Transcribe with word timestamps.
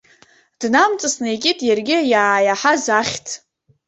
Днамҵасны 0.61 1.27
икит 1.35 1.59
иаргьы 1.67 1.97
иааиаҳаз 2.11 2.83
ахьӡ. 2.99 3.27